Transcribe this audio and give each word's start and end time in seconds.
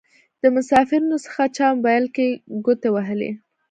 له 0.41 0.47
مسافرينو 0.55 1.17
څخه 1.25 1.43
چا 1.57 1.65
موبايل 1.75 2.05
کې 2.15 2.27
ګوتې 2.65 2.89
وهلې. 2.91 3.31